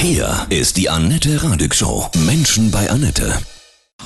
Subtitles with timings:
[0.00, 2.08] Hier ist die Annette Radig Show.
[2.24, 3.32] Menschen bei Annette.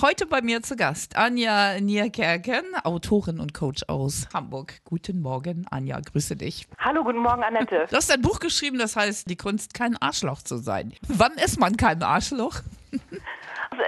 [0.00, 4.73] Heute bei mir zu Gast Anja Nierkerken, Autorin und Coach aus Hamburg.
[4.87, 6.67] Guten Morgen, Anja, grüße dich.
[6.79, 7.87] Hallo, guten Morgen, Annette.
[7.91, 10.95] Du hast ein Buch geschrieben, das heißt Die Kunst, kein Arschloch zu sein.
[11.09, 12.63] Wann ist man kein Arschloch?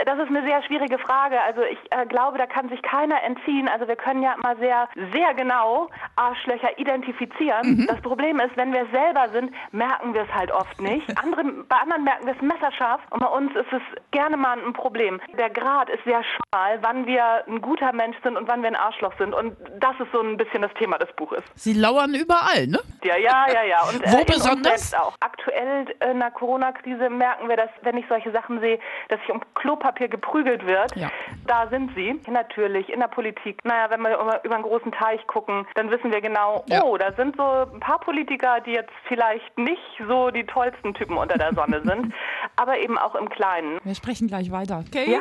[0.06, 1.40] Das ist eine sehr schwierige Frage.
[1.40, 3.68] Also ich äh, glaube, da kann sich keiner entziehen.
[3.68, 7.76] Also wir können ja immer sehr, sehr genau Arschlöcher identifizieren.
[7.76, 7.86] Mhm.
[7.86, 11.06] Das Problem ist, wenn wir es selber sind, merken wir es halt oft nicht.
[11.22, 14.72] Andere, bei anderen merken wir es messerscharf und bei uns ist es gerne mal ein
[14.72, 15.20] Problem.
[15.36, 18.76] Der Grad ist sehr schmal, wann wir ein guter Mensch sind und wann wir ein
[18.76, 19.34] Arschloch sind.
[19.34, 21.42] Und das ist so ein bisschen das Thema des Buches.
[21.54, 22.80] Sie lauern überall, ne?
[23.02, 23.82] Ja, ja, ja, ja.
[23.82, 24.94] Und, Wo äh, besonders?
[24.94, 25.14] Auch.
[25.20, 29.40] Aktuell in der Corona-Krise merken wir, dass, wenn ich solche Sachen sehe, dass ich um
[29.54, 30.94] Klopapier geprügelt wird.
[30.96, 31.10] Ja.
[31.46, 32.20] Da sind sie.
[32.28, 33.58] Natürlich, in der Politik.
[33.64, 36.82] Naja, wenn wir über einen großen Teich gucken, dann wissen wir genau, ja.
[36.84, 41.16] oh, da sind so ein paar Politiker, die jetzt vielleicht nicht so die tollsten Typen
[41.16, 42.12] unter der Sonne sind,
[42.56, 43.78] aber eben auch im Kleinen.
[43.84, 44.84] Wir sprechen gleich weiter.
[44.86, 45.12] Okay?
[45.12, 45.20] Ja.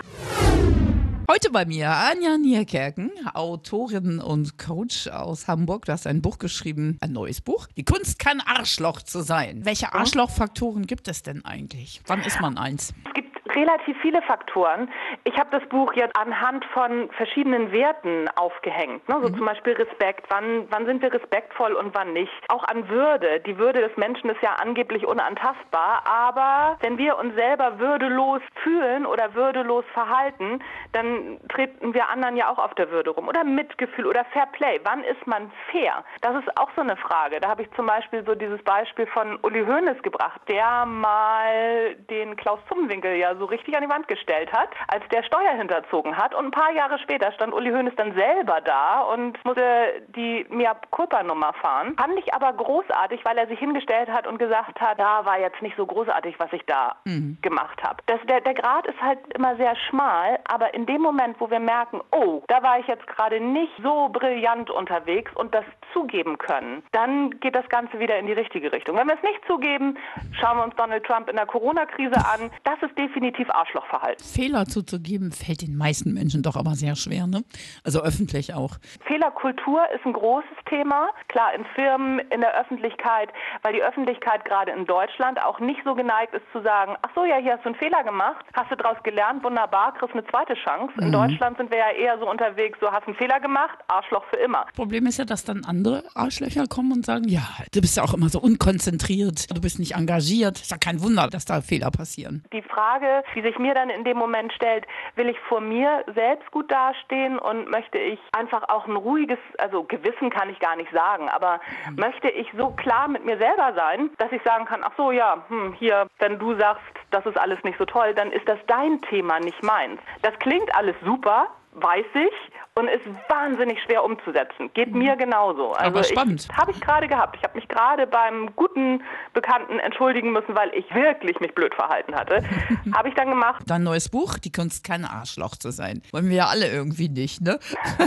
[1.32, 5.86] Heute bei mir Anja Nierkerken, Autorin und Coach aus Hamburg.
[5.86, 7.68] Du hast ein Buch geschrieben, ein neues Buch.
[7.78, 9.62] Die Kunst, kein Arschloch zu sein.
[9.64, 12.02] Welche Arschlochfaktoren gibt es denn eigentlich?
[12.08, 12.94] Wann ist man eins?
[13.06, 13.23] Es gibt
[13.56, 14.90] relativ viele Faktoren.
[15.24, 19.08] Ich habe das Buch jetzt anhand von verschiedenen Werten aufgehängt.
[19.08, 19.16] Ne?
[19.22, 19.38] So mhm.
[19.38, 20.26] zum Beispiel Respekt.
[20.30, 22.32] Wann, wann sind wir respektvoll und wann nicht?
[22.50, 23.40] Auch an Würde.
[23.42, 26.04] Die Würde des Menschen ist ja angeblich unantastbar.
[26.06, 30.60] Aber wenn wir uns selber würdelos fühlen oder würdelos verhalten,
[30.92, 33.28] dann treten wir anderen ja auch auf der Würde rum.
[33.28, 34.80] Oder Mitgefühl oder Fair Play.
[34.84, 36.04] Wann ist man fair?
[36.22, 37.40] Das ist auch so eine Frage.
[37.40, 42.36] Da habe ich zum Beispiel so dieses Beispiel von Uli Hoeneß gebracht, der mal den
[42.36, 46.16] Klaus Zumwinkel ja so so richtig an die Wand gestellt hat, als der Steuer hinterzogen
[46.16, 46.34] hat.
[46.34, 50.76] Und ein paar Jahre später stand Uli Hoeneß dann selber da und musste die Mia
[50.92, 51.96] Culpa-Nummer fahren.
[51.98, 55.62] Fand ich aber großartig, weil er sich hingestellt hat und gesagt hat, da war jetzt
[55.62, 57.38] nicht so großartig, was ich da mhm.
[57.42, 57.98] gemacht habe.
[58.08, 62.00] Der, der Grad ist halt immer sehr schmal, aber in dem Moment, wo wir merken,
[62.12, 67.40] oh, da war ich jetzt gerade nicht so brillant unterwegs und das zugeben können, dann
[67.42, 68.96] geht das Ganze wieder in die richtige Richtung.
[68.96, 69.98] Wenn wir es nicht zugeben,
[70.32, 72.50] schauen wir uns Donald Trump in der Corona-Krise an.
[72.64, 74.24] Das ist definitiv definitiv Arschlochverhalten.
[74.24, 77.44] Fehler zuzugeben fällt den meisten Menschen doch aber sehr schwer, ne?
[77.84, 78.78] Also öffentlich auch.
[79.06, 81.10] Fehlerkultur ist ein großes Thema.
[81.28, 83.30] Klar, in Firmen, in der Öffentlichkeit,
[83.64, 87.26] weil die Öffentlichkeit gerade in Deutschland auch nicht so geneigt ist zu sagen, ach so,
[87.26, 90.54] ja, hier hast du einen Fehler gemacht, hast du daraus gelernt, wunderbar, kriegst eine zweite
[90.56, 90.94] Chance.
[91.00, 91.12] In mhm.
[91.12, 94.66] Deutschland sind wir ja eher so unterwegs, so hast einen Fehler gemacht, Arschloch für immer.
[94.76, 98.14] Problem ist ja, dass dann andere Arschlöcher kommen und sagen, ja, du bist ja auch
[98.14, 100.60] immer so unkonzentriert, du bist nicht engagiert.
[100.60, 102.44] Ist ja kein Wunder, dass da Fehler passieren.
[102.54, 104.86] Die Frage, die sich mir dann in dem Moment stellt,
[105.16, 109.84] will ich vor mir selbst gut dastehen und möchte ich einfach auch ein ruhiges, also
[109.84, 111.96] Gewissen kann ich gar nicht sagen, aber mhm.
[111.96, 115.44] möchte ich so klar mit mir selber sein, dass ich sagen kann, ach so, ja,
[115.48, 119.02] hm, hier, wenn du sagst, das ist alles nicht so toll, dann ist das dein
[119.04, 120.00] Thema, nicht meins.
[120.22, 124.72] Das klingt alles super, weiß ich und ist wahnsinnig schwer umzusetzen.
[124.74, 125.00] Geht mhm.
[125.00, 125.74] mir genauso.
[125.74, 126.48] Also Aber spannend.
[126.56, 127.36] Habe ich gerade gehabt.
[127.38, 129.04] Ich habe mich gerade beim guten
[129.34, 132.44] Bekannten entschuldigen müssen, weil ich wirklich mich blöd verhalten hatte.
[132.96, 133.64] habe ich dann gemacht.
[133.68, 136.02] Dein neues Buch, die Kunst kein Arschloch zu sein.
[136.12, 137.60] Wollen wir ja alle irgendwie nicht, ne?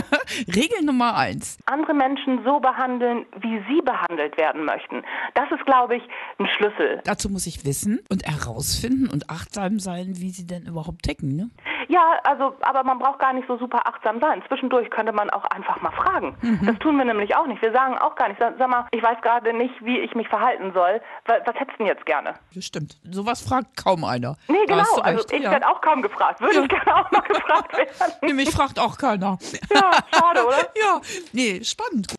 [0.53, 1.57] Regel Nummer eins.
[1.65, 5.03] Andere Menschen so behandeln, wie sie behandelt werden möchten.
[5.33, 6.03] Das ist, glaube ich,
[6.39, 7.01] ein Schlüssel.
[7.05, 11.49] Dazu muss ich wissen und herausfinden und achtsam sein, wie sie denn überhaupt ticken, ne?
[11.87, 14.43] Ja, also, aber man braucht gar nicht so super achtsam sein.
[14.47, 16.35] Zwischendurch könnte man auch einfach mal fragen.
[16.41, 16.65] Mhm.
[16.65, 17.61] Das tun wir nämlich auch nicht.
[17.61, 20.71] Wir sagen auch gar nicht, sag, mal, ich weiß gerade nicht, wie ich mich verhalten
[20.73, 21.01] soll.
[21.25, 22.33] Was, was hättest du denn jetzt gerne?
[22.53, 22.97] Das stimmt.
[23.09, 24.35] Sowas fragt kaum einer.
[24.47, 24.83] Nee, genau.
[25.01, 25.51] Also ich ja.
[25.51, 26.41] werde auch kaum gefragt.
[26.41, 26.61] Würde ja.
[26.63, 28.13] ich gerne auch mal gefragt werden.
[28.21, 29.37] Nee, mich fragt auch keiner.
[29.73, 30.57] Ja, schade, oder?
[30.75, 32.16] ja, nee, spannend.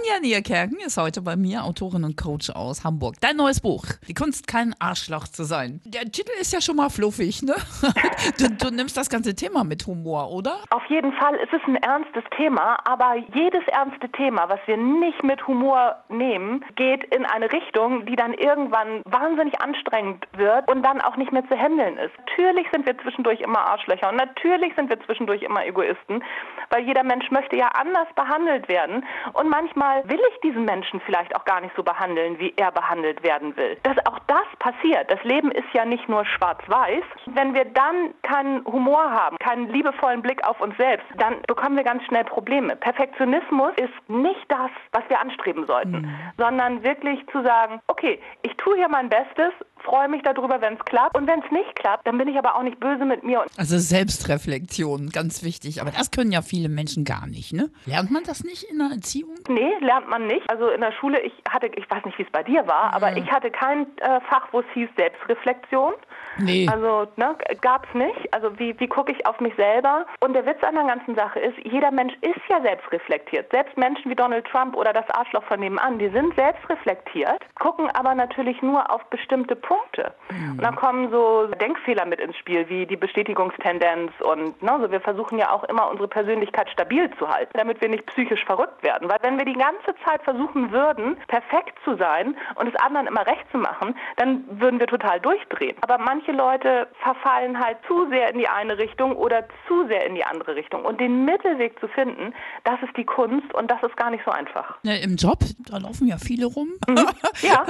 [0.00, 3.16] Anja Nierkerken ist heute bei mir, Autorin und Coach aus Hamburg.
[3.20, 5.80] Dein neues Buch, Die Kunst, kein Arschloch zu sein.
[5.84, 7.54] Der Titel ist ja schon mal fluffig, ne?
[8.38, 10.60] Du, du, nimmst das ganze Thema mit Humor, oder?
[10.70, 11.34] Auf jeden Fall.
[11.42, 16.64] Es ist ein ernstes Thema, aber jedes ernste Thema, was wir nicht mit Humor nehmen,
[16.76, 21.46] geht in eine Richtung, die dann irgendwann wahnsinnig anstrengend wird und dann auch nicht mehr
[21.48, 22.12] zu handeln ist.
[22.18, 26.22] Natürlich sind wir zwischendurch immer Arschlöcher und natürlich sind wir zwischendurch immer Egoisten,
[26.70, 31.00] weil jeder Mensch möchte ja anders behandelt werden und manchmal manchmal will ich diesen Menschen
[31.00, 33.76] vielleicht auch gar nicht so behandeln, wie er behandelt werden will.
[33.82, 35.10] Dass auch das passiert.
[35.10, 37.04] Das Leben ist ja nicht nur schwarz-weiß.
[37.26, 41.84] Wenn wir dann keinen Humor haben, keinen liebevollen Blick auf uns selbst, dann bekommen wir
[41.84, 42.76] ganz schnell Probleme.
[42.76, 46.16] Perfektionismus ist nicht das, was wir anstreben sollten, mhm.
[46.38, 49.52] sondern wirklich zu sagen, okay, ich tue hier mein Bestes,
[49.82, 51.16] freue mich darüber, wenn es klappt.
[51.16, 53.44] Und wenn es nicht klappt, dann bin ich aber auch nicht böse mit mir.
[53.56, 55.80] Also Selbstreflexion, ganz wichtig.
[55.80, 57.70] Aber das können ja viele Menschen gar nicht, ne?
[57.86, 59.34] Lernt man das nicht in der Erziehung?
[59.48, 60.48] Nee, lernt man nicht.
[60.50, 63.16] Also in der Schule, ich hatte, ich weiß nicht, wie es bei dir war, aber
[63.16, 65.94] ich hatte kein äh, Fach, wo es hieß Selbstreflexion.
[66.38, 66.68] Nee.
[66.70, 68.32] Also ne, gab es nicht.
[68.32, 70.06] Also wie, wie gucke ich auf mich selber?
[70.20, 73.50] Und der Witz an der ganzen Sache ist, jeder Mensch ist ja selbstreflektiert.
[73.50, 78.14] Selbst Menschen wie Donald Trump oder das Arschloch von nebenan, die sind selbstreflektiert, gucken aber
[78.14, 80.14] natürlich nur auf bestimmte Punkte.
[80.30, 80.52] Mhm.
[80.52, 85.00] Und dann kommen so Denkfehler mit ins Spiel, wie die Bestätigungstendenz und ne, so wir
[85.00, 89.08] versuchen ja auch immer unsere Persönlichkeit stabil zu halten, damit wir nicht psychisch verrückt werden.
[89.08, 93.26] Weil wenn wir die ganze Zeit versuchen würden, perfekt zu sein und es anderen immer
[93.26, 95.76] recht zu machen, dann würden wir total durchdrehen.
[95.80, 100.14] Aber manche Leute verfallen halt zu sehr in die eine Richtung oder zu sehr in
[100.14, 100.84] die andere Richtung.
[100.84, 102.34] Und den Mittelweg zu finden,
[102.64, 104.76] das ist die Kunst und das ist gar nicht so einfach.
[104.82, 105.38] Ne, Im Job,
[105.70, 106.68] da laufen ja viele rum.
[107.42, 107.64] Ja.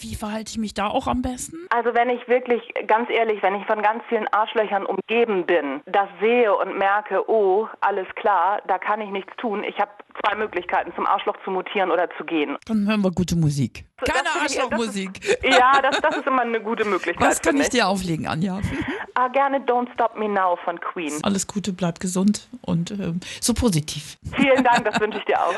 [0.00, 1.56] Wie verhalte ich mich da auch am besten?
[1.70, 6.08] Also wenn ich wirklich, ganz ehrlich, wenn ich von ganz vielen Arschlöchern umgeben bin, das
[6.20, 9.64] sehe und merke, oh, alles klar, da kann ich nichts tun.
[9.64, 9.90] Ich habe
[10.26, 12.56] zwei Möglichkeiten, zum Arschloch zu mutieren oder zu gehen.
[12.66, 13.84] Dann hören wir gute Musik.
[14.04, 15.20] Keine Arschlochmusik.
[15.46, 17.28] Ja, das, das ist immer eine gute Möglichkeit.
[17.28, 18.60] Was kann ich dir auflegen, Anja?
[19.14, 21.12] Ah, gerne Don't Stop Me Now von Queen.
[21.22, 24.16] Alles Gute, bleib gesund und ähm, so positiv.
[24.34, 25.54] Vielen Dank, das wünsche ich dir auch.